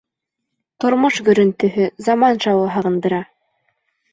[0.85, 3.21] Тормош гөрөнтөһө, заман шауы һағындыра.